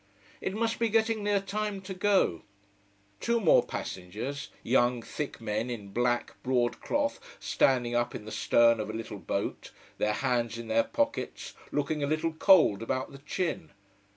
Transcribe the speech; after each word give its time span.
It 0.41 0.55
must 0.55 0.79
be 0.79 0.89
getting 0.89 1.21
near 1.23 1.39
time 1.39 1.79
to 1.81 1.93
go. 1.93 2.41
Two 3.19 3.39
more 3.39 3.63
passengers 3.63 4.49
young 4.63 5.03
thick 5.03 5.39
men 5.39 5.69
in 5.69 5.89
black 5.89 6.33
broad 6.41 6.81
cloth 6.81 7.19
standing 7.39 7.93
up 7.93 8.15
in 8.15 8.25
the 8.25 8.31
stern 8.31 8.79
of 8.79 8.89
a 8.89 8.93
little 8.93 9.19
boat, 9.19 9.69
their 9.99 10.13
hands 10.13 10.57
in 10.57 10.69
their 10.69 10.85
pockets, 10.85 11.53
looking 11.71 12.01
a 12.03 12.07
little 12.07 12.33
cold 12.33 12.81
about 12.81 13.11
the 13.11 13.19
chin. 13.19 13.69